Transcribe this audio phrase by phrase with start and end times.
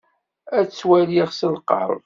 [0.57, 1.99] Ad t-waliɣ s lqerb.